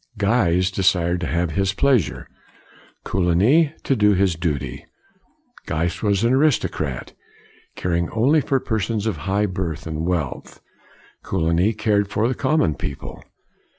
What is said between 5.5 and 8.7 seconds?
Guise was an aristocrat, caring only for